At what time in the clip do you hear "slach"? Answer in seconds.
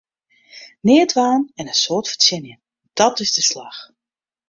3.49-3.79